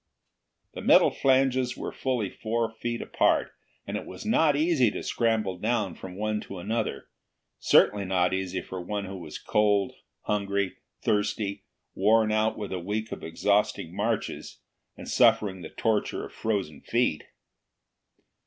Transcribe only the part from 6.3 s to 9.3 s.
to another; certainly not easy for one who